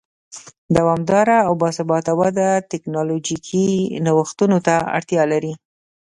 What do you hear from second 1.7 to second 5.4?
ثباته وده ټکنالوژیکي نوښتونو ته اړتیا